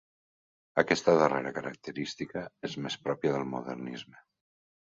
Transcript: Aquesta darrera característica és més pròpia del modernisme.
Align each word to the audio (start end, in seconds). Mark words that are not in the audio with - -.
Aquesta 0.81 1.13
darrera 1.19 1.51
característica 1.59 2.43
és 2.71 2.79
més 2.87 2.99
pròpia 3.07 3.37
del 3.37 3.49
modernisme. 3.55 4.21